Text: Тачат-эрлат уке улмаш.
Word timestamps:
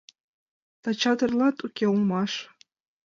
Тачат-эрлат 0.81 1.57
уке 1.65 1.85
улмаш. 1.93 2.31